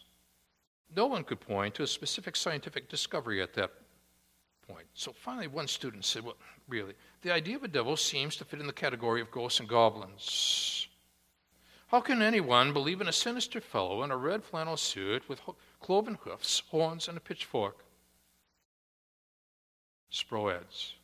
[0.94, 3.72] No one could point to a specific scientific discovery at that
[4.68, 4.86] point.
[4.94, 6.36] So finally, one student said, Well,
[6.68, 9.68] really, the idea of a devil seems to fit in the category of ghosts and
[9.68, 10.88] goblins.
[11.88, 15.40] How can anyone believe in a sinister fellow in a red flannel suit with
[15.80, 17.84] cloven hoofs, horns, and a pitchfork?
[20.10, 20.94] Sproul adds,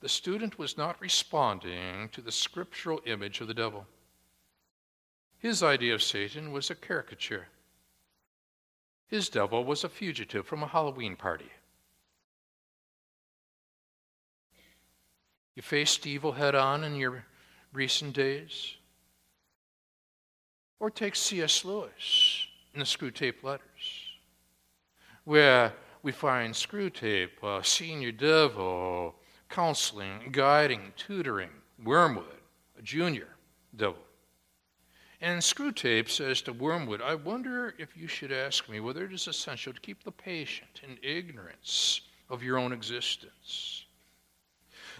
[0.00, 3.86] the student was not responding to the scriptural image of the devil.
[5.38, 7.48] His idea of Satan was a caricature.
[9.06, 11.50] His devil was a fugitive from a Halloween party.
[15.58, 17.24] You faced evil head on in your
[17.72, 18.76] recent days?
[20.78, 21.64] Or take C.S.
[21.64, 24.12] Lewis in the Screwtape Letters,
[25.24, 25.72] where
[26.04, 29.16] we find Screwtape, uh, senior devil,
[29.48, 31.50] counseling, guiding, tutoring,
[31.82, 32.38] Wormwood,
[32.78, 33.26] a junior
[33.74, 34.04] devil.
[35.20, 39.26] And Screwtape says to Wormwood, I wonder if you should ask me whether it is
[39.26, 43.86] essential to keep the patient in ignorance of your own existence.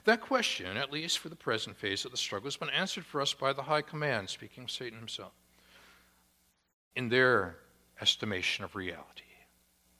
[0.04, 3.20] That question, at least for the present phase of the struggle, has been answered for
[3.20, 5.32] us by the high command, speaking of Satan himself,
[6.96, 7.56] in their
[8.00, 9.24] estimation of reality,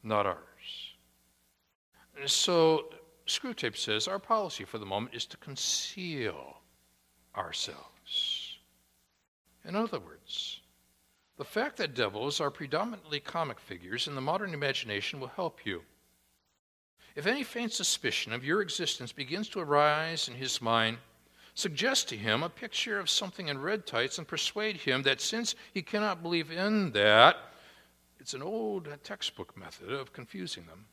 [0.02, 0.36] not ours.
[2.26, 2.90] So,
[3.26, 6.58] Screwtape says our policy for the moment is to conceal
[7.36, 8.58] ourselves.
[9.64, 10.60] In other words,
[11.36, 15.82] the fact that devils are predominantly comic figures in the modern imagination will help you.
[17.14, 20.98] If any faint suspicion of your existence begins to arise in his mind,
[21.54, 25.54] suggest to him a picture of something in red tights and persuade him that since
[25.74, 27.36] he cannot believe in that,
[28.20, 30.86] it's an old textbook method of confusing them.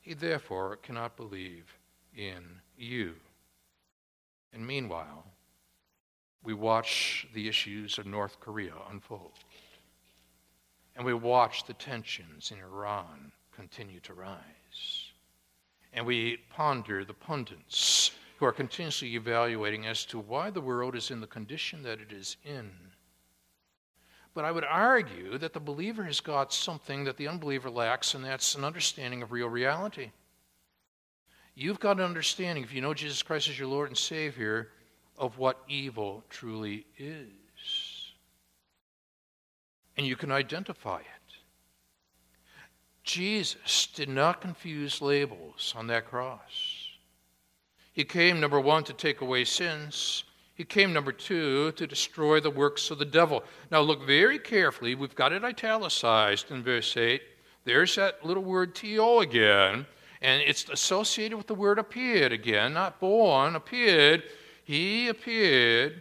[0.00, 1.78] He therefore cannot believe
[2.16, 2.42] in
[2.76, 3.14] you.
[4.52, 5.24] And meanwhile,
[6.42, 9.38] we watch the issues of North Korea unfold.
[10.96, 15.09] And we watch the tensions in Iran continue to rise.
[15.92, 21.10] And we ponder the pundits who are continuously evaluating as to why the world is
[21.10, 22.70] in the condition that it is in.
[24.32, 28.24] But I would argue that the believer has got something that the unbeliever lacks, and
[28.24, 30.12] that's an understanding of real reality.
[31.54, 34.68] You've got an understanding, if you know Jesus Christ as your Lord and Savior,
[35.18, 38.12] of what evil truly is.
[39.96, 41.19] And you can identify it.
[43.10, 46.86] Jesus did not confuse labels on that cross.
[47.92, 50.22] He came, number one, to take away sins.
[50.54, 53.42] He came, number two, to destroy the works of the devil.
[53.68, 54.94] Now, look very carefully.
[54.94, 57.20] We've got it italicized in verse 8.
[57.64, 59.86] There's that little word to again,
[60.22, 64.22] and it's associated with the word appeared again, not born, appeared.
[64.62, 66.00] He appeared.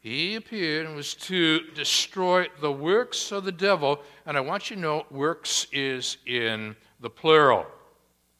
[0.00, 4.00] He appeared and was to destroy the works of the devil.
[4.26, 7.66] And I want you to know works is in the plural.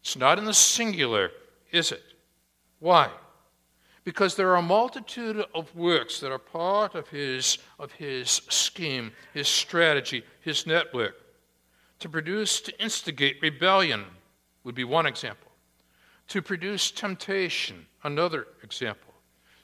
[0.01, 1.31] It's not in the singular,
[1.73, 2.03] is it?
[2.79, 3.11] Why?
[4.09, 9.13] because there are a multitude of works that are part of his, of his scheme,
[9.35, 11.15] his strategy, his network.
[11.99, 14.07] To produce, to instigate rebellion
[14.65, 15.53] would be one example.
[16.29, 19.08] To produce temptation, another example.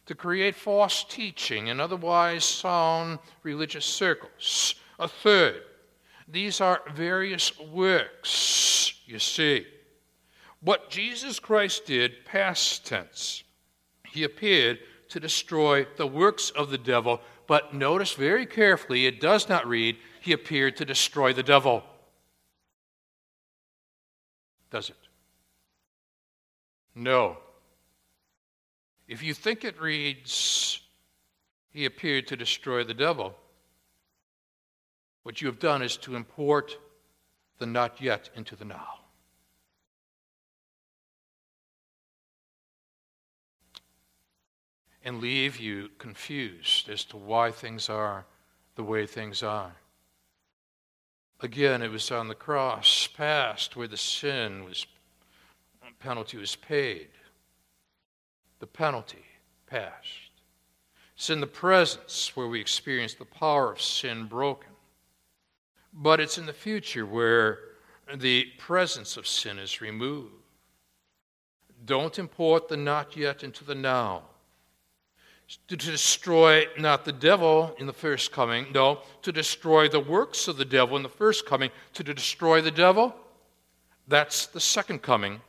[0.07, 5.63] To create false teaching in otherwise sound religious circles, a third.
[6.29, 9.67] These are various works, you see.
[10.61, 13.45] What Jesus Christ did, past tense,
[14.07, 14.79] he appeared
[15.09, 17.21] to destroy the works of the devil.
[17.47, 21.83] But notice very carefully, it does not read, He appeared to destroy the devil.
[24.71, 24.97] Does it?
[26.95, 27.37] No.
[29.07, 30.81] If you think it reads,
[31.71, 33.37] He appeared to destroy the devil,
[35.23, 36.77] what you have done is to import
[37.59, 39.05] the not yet into the now.
[45.05, 48.25] and leave you confused as to why things are
[48.75, 49.77] the way things are.
[51.41, 54.87] Again, it was on the cross past where the sin was,
[56.01, 57.09] penalty was paid.
[58.65, 59.27] The penalty
[59.67, 60.31] passed.
[61.17, 64.71] It's in the presence where we experience the power of sin broken.
[65.93, 67.59] But it's in the future where
[68.17, 70.33] the presence of sin is removed.
[71.85, 74.23] Don't import the not yet into the now
[75.69, 80.57] to destroy not the devil in the first coming, no, to destroy the works of
[80.57, 83.15] the devil in the first coming, to destroy the devil,
[84.09, 85.43] that's the second coming.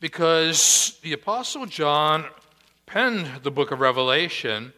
[0.00, 2.26] Because the Apostle John
[2.86, 4.72] penned the book of Revelation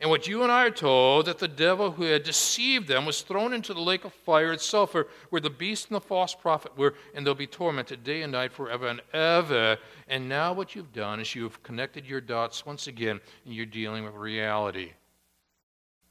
[0.00, 3.20] and what you and I are told that the devil who had deceived them was
[3.20, 6.94] thrown into the lake of fire sulfur, where the beast and the false prophet were,
[7.14, 9.76] and they'll be tormented day and night forever and ever.
[10.08, 14.04] And now what you've done is you've connected your dots once again, and you're dealing
[14.04, 14.92] with reality.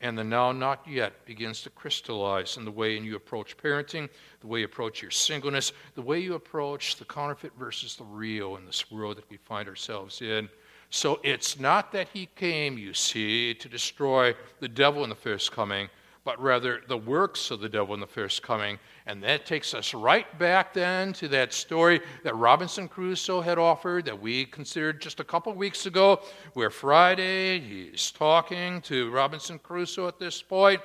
[0.02, 4.10] And the now not yet begins to crystallize in the way in you approach parenting,
[4.39, 8.56] the way you approach your singleness, the way you approach the counterfeit versus the real
[8.56, 10.47] in this world that we find ourselves in.
[10.89, 15.52] So it's not that he came, you see, to destroy the devil in the first
[15.52, 15.89] coming,
[16.24, 18.78] but rather the works of the devil in the first coming.
[19.06, 24.06] And that takes us right back then to that story that Robinson Crusoe had offered
[24.06, 26.22] that we considered just a couple weeks ago,
[26.54, 30.82] where Friday he's talking to Robinson Crusoe at this point.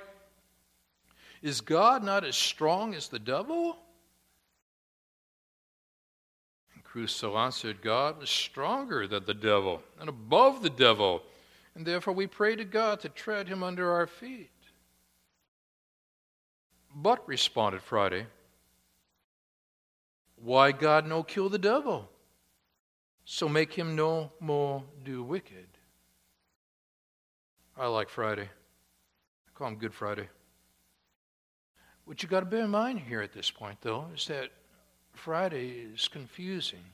[1.43, 3.77] Is God not as strong as the devil?
[6.75, 11.23] And Crusoe answered, God was stronger than the devil and above the devil,
[11.75, 14.49] and therefore we pray to God to tread him under our feet.
[16.95, 18.27] But, responded Friday,
[20.37, 22.09] why God no kill the devil?
[23.25, 25.67] So make him no more do wicked.
[27.77, 28.43] I like Friday.
[28.43, 30.29] I call him Good Friday.
[32.05, 34.51] What you got to bear in mind here at this point, though, is that
[35.15, 36.85] Friday is confusing.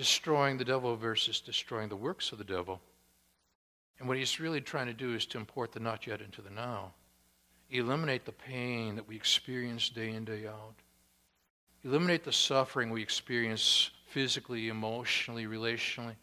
[0.00, 2.80] destroying the devil versus destroying the works of the devil.
[3.98, 6.48] And what he's really trying to do is to import the not yet into the
[6.48, 6.94] now.
[7.70, 10.74] Eliminate the pain that we experience day in, day out.
[11.84, 16.16] Eliminate the suffering we experience physically, emotionally, relationally.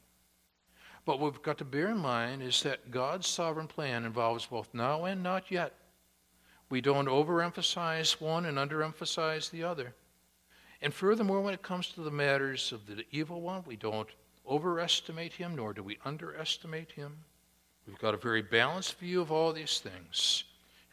[1.06, 4.74] But what we've got to bear in mind is that God's sovereign plan involves both
[4.74, 5.74] now and not yet.
[6.70, 9.96] We don't overemphasize one and underemphasize the other.
[10.82, 14.10] And furthermore, when it comes to the matters of the evil one, we don't
[14.46, 17.18] overestimate him, nor do we underestimate him.
[17.88, 20.44] We've got a very balanced view of all these things.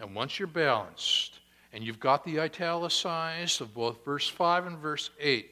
[0.01, 1.41] And once you're balanced,
[1.73, 5.51] and you've got the italicized of both verse 5 and verse 8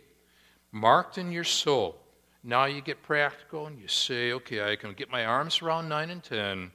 [0.71, 1.97] marked in your soul,
[2.45, 6.11] now you get practical and you say, okay, I can get my arms around 9
[6.11, 6.71] and 10.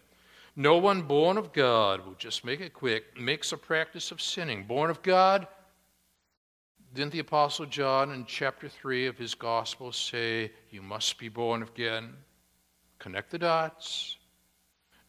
[0.56, 4.64] No one born of God, will just make it quick, makes a practice of sinning.
[4.64, 5.48] Born of God,
[6.94, 11.64] didn't the Apostle John in chapter 3 of his gospel say, You must be born
[11.64, 12.16] again?
[12.98, 14.17] Connect the dots.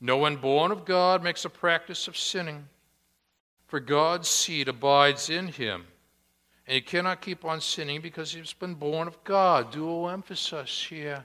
[0.00, 2.68] No one born of God makes a practice of sinning,
[3.66, 5.84] for God's seed abides in him.
[6.66, 9.72] And he cannot keep on sinning because he's been born of God.
[9.72, 11.24] Dual emphasis here.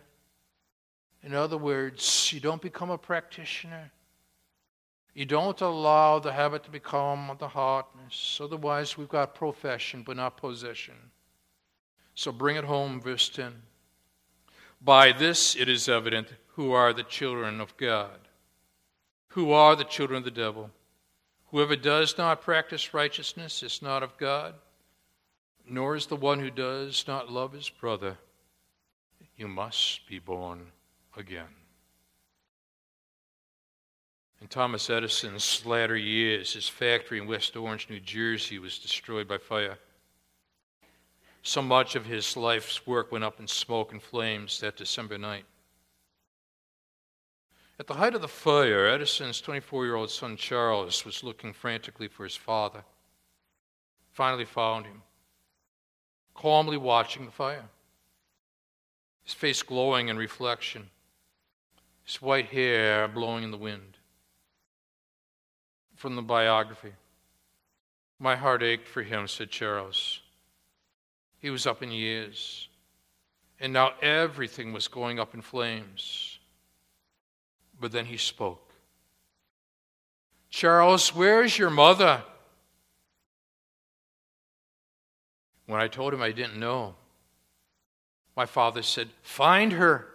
[1.21, 3.91] In other words, you don't become a practitioner.
[5.13, 8.39] You don't allow the habit to become the hardness.
[8.41, 10.95] Otherwise, we've got profession but not possession.
[12.15, 13.53] So bring it home, verse 10.
[14.81, 18.27] By this it is evident who are the children of God,
[19.33, 20.69] who are the children of the devil.
[21.47, 24.55] Whoever does not practice righteousness is not of God
[25.67, 28.17] nor is the one who does not love his brother.
[29.37, 30.67] You must be born
[31.17, 31.47] again.
[34.41, 39.37] In Thomas Edison's latter years, his factory in West Orange, New Jersey, was destroyed by
[39.37, 39.77] fire.
[41.43, 45.45] So much of his life's work went up in smoke and flames that December night.
[47.79, 52.07] At the height of the fire, Edison's 24 year old son Charles was looking frantically
[52.07, 52.83] for his father.
[54.11, 55.01] Finally found him
[56.33, 57.69] calmly watching the fire,
[59.23, 60.89] his face glowing in reflection,
[62.03, 63.97] his white hair blowing in the wind.
[65.95, 66.93] From the biography
[68.19, 70.21] My heart ached for him, said Charles.
[71.39, 72.69] He was up in years,
[73.59, 76.32] and now everything was going up in flames.
[77.83, 78.71] But then he spoke.
[80.49, 82.23] Charles, where is your mother?
[85.65, 86.95] When I told him I didn't know,
[88.37, 90.07] my father said, Find her.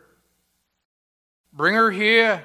[1.52, 2.42] Bring her here.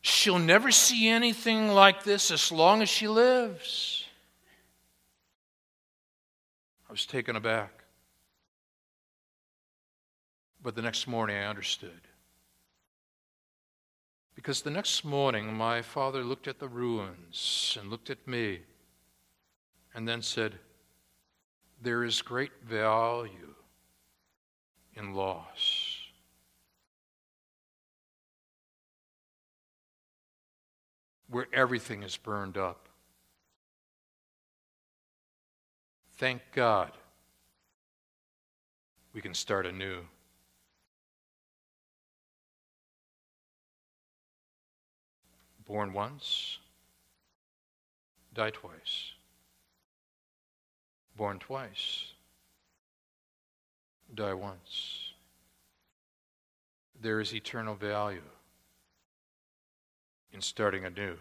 [0.00, 4.06] She'll never see anything like this as long as she lives.
[6.88, 7.82] I was taken aback.
[10.62, 12.11] But the next morning I understood.
[14.34, 18.60] Because the next morning my father looked at the ruins and looked at me
[19.94, 20.58] and then said,
[21.80, 23.54] there is great value
[24.94, 25.98] in loss.
[31.28, 32.88] Where everything is burned up.
[36.18, 36.92] Thank God
[39.12, 40.02] we can start anew.
[45.72, 46.58] Born once,
[48.34, 49.12] die twice
[51.16, 52.12] born twice,
[54.14, 55.12] die once.
[57.00, 58.22] There is eternal value
[60.32, 61.16] in starting anew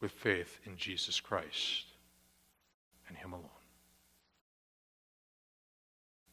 [0.00, 1.86] with faith in Jesus Christ
[3.08, 3.48] and Him alone.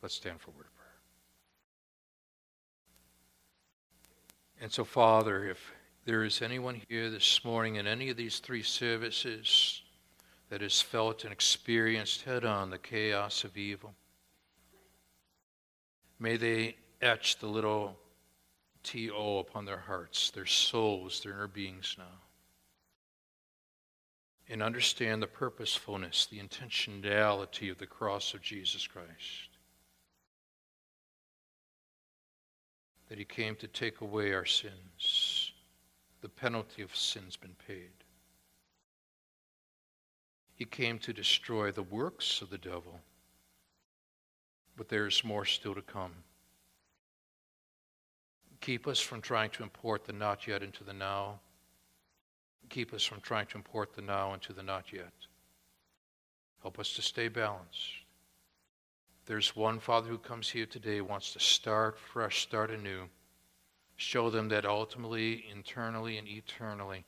[0.01, 0.87] Let's stand for word of prayer.
[4.61, 5.71] And so, Father, if
[6.09, 9.83] there is anyone here this morning in any of these three services,
[10.49, 13.93] that has felt and experienced head on the chaos of evil.
[16.17, 17.95] May they etch the little
[18.81, 22.05] T-O upon their hearts, their souls, their inner beings now.
[24.49, 29.49] And understand the purposefulness, the intentionality of the cross of Jesus Christ.
[33.09, 35.38] That he came to take away our sins.
[36.21, 37.91] The penalty of sin's been paid.
[40.53, 42.99] He came to destroy the works of the devil.
[44.75, 46.11] But there is more still to come.
[48.61, 51.39] Keep us from trying to import the not yet into the now.
[52.69, 55.13] Keep us from trying to import the now into the not yet.
[56.61, 58.03] Help us to stay balanced.
[59.25, 63.07] there's one, Father, who comes here today, wants to start fresh, start anew,
[63.99, 67.03] show them that ultimately, internally, and eternally,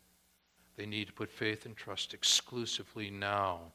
[0.75, 3.71] they need to put faith and trust exclusively now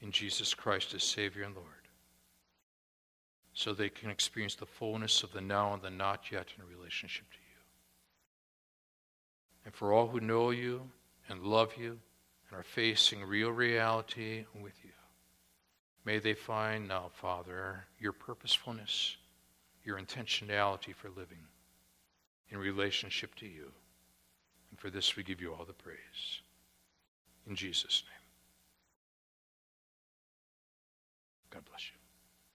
[0.00, 1.66] in Jesus Christ as Savior and Lord,
[3.52, 7.30] so they can experience the fullness of the now and the not yet in relationship
[7.30, 7.60] to you.
[9.66, 10.88] And for all who know you
[11.28, 11.98] and love you
[12.48, 14.91] and are facing real reality with you,
[16.04, 19.16] may they find now, Father, your purposefulness,
[19.84, 21.46] your intentionality for living
[22.50, 23.70] in relationship to you.
[24.70, 26.40] And for this we give you all the praise.
[27.46, 28.22] In Jesus' name.
[31.50, 32.01] God bless you.